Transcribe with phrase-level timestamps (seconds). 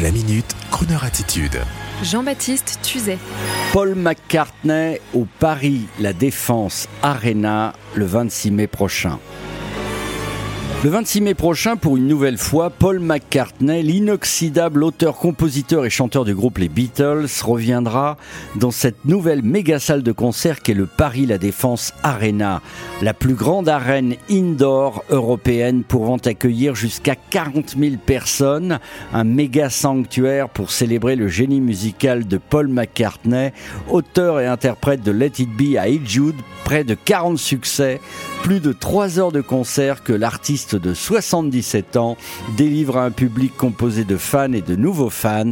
[0.00, 1.58] La minute, Kroneur attitude.
[2.04, 3.18] Jean-Baptiste Tuzet.
[3.72, 9.18] Paul McCartney au Paris La Défense Arena le 26 mai prochain.
[10.84, 16.24] Le 26 mai prochain, pour une nouvelle fois, Paul McCartney, l'inoxydable auteur, compositeur et chanteur
[16.24, 18.16] du groupe Les Beatles, reviendra
[18.54, 22.62] dans cette nouvelle méga salle de concert qu'est le Paris La Défense Arena,
[23.02, 28.78] la plus grande arène indoor européenne pouvant accueillir jusqu'à 40 000 personnes,
[29.12, 33.52] un méga sanctuaire pour célébrer le génie musical de Paul McCartney,
[33.90, 38.00] auteur et interprète de Let It Be à Jude, près de 40 succès,
[38.42, 42.16] plus de 3 heures de concert que l'artiste de 77 ans
[42.56, 45.50] délivre à un public composé de fans et de nouveaux fans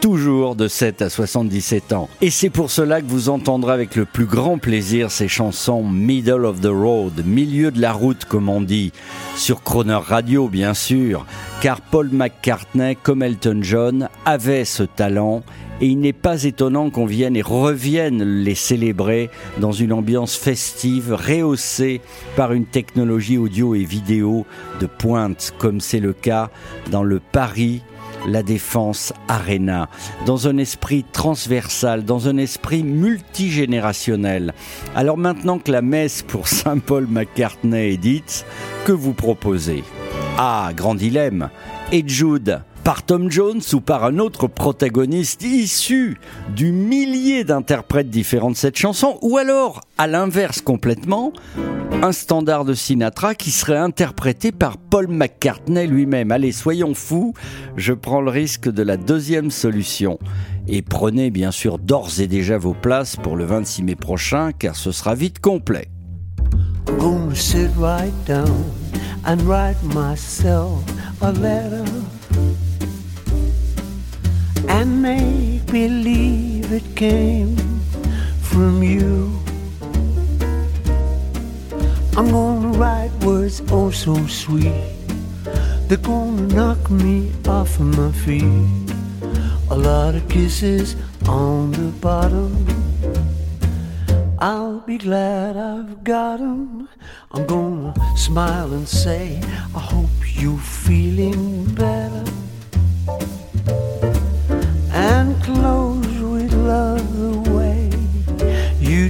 [0.00, 2.08] toujours de 7 à 77 ans.
[2.20, 6.44] Et c'est pour cela que vous entendrez avec le plus grand plaisir ces chansons Middle
[6.44, 8.92] of the Road, milieu de la route comme on dit,
[9.36, 11.26] sur Croner Radio bien sûr,
[11.60, 15.42] car Paul McCartney comme Elton John avait ce talent
[15.80, 21.12] et il n'est pas étonnant qu'on vienne et revienne les célébrer dans une ambiance festive,
[21.14, 22.00] rehaussée
[22.36, 24.44] par une technologie audio et vidéo
[24.80, 26.50] de pointe, comme c'est le cas
[26.90, 27.82] dans le Paris
[28.26, 29.88] la défense Arena,
[30.26, 34.54] dans un esprit transversal, dans un esprit multigénérationnel.
[34.94, 38.44] Alors maintenant que la messe pour Saint Paul McCartney est dite,
[38.84, 39.84] que vous proposez?
[40.38, 41.50] Ah, grand dilemme.
[41.90, 46.18] Et Jude par Tom Jones ou par un autre protagoniste issu
[46.56, 51.34] du millier d'interprètes différents de cette chanson, ou alors, à l'inverse complètement,
[52.00, 56.32] un standard de Sinatra qui serait interprété par Paul McCartney lui-même.
[56.32, 57.34] Allez, soyons fous,
[57.76, 60.18] je prends le risque de la deuxième solution.
[60.66, 64.76] Et prenez bien sûr d'ores et déjà vos places pour le 26 mai prochain, car
[64.76, 65.90] ce sera vite complet.
[74.76, 77.56] Make believe it came
[78.40, 79.32] from you.
[82.16, 84.72] I'm gonna write words oh so sweet.
[85.86, 88.92] They're gonna knock me off of my feet.
[89.70, 90.96] A lot of kisses
[91.28, 92.66] on the bottom.
[94.38, 96.88] I'll be glad I've got 'em.
[97.32, 99.40] I'm gonna smile and say,
[99.74, 100.27] I hope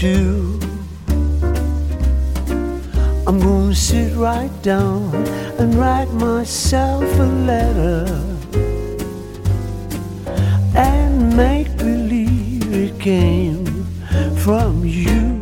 [0.00, 0.58] do.
[3.26, 5.14] I'm gonna sit right down
[5.58, 8.06] and write myself a letter
[10.74, 13.66] and make believe it came
[14.36, 15.39] from you.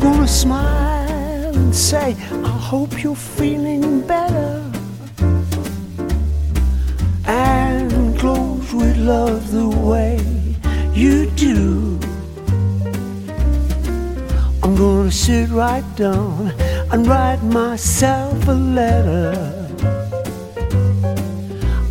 [0.00, 4.62] Gonna smile and say, I hope you're feeling better.
[7.26, 10.18] And close with love the way
[10.94, 11.98] you do.
[14.62, 16.52] I'm gonna sit right down
[16.90, 19.68] and write myself a letter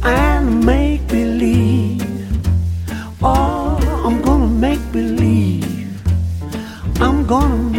[0.03, 2.01] and make believe.
[3.21, 5.69] Oh, I'm gonna make believe.
[7.01, 7.78] I'm gonna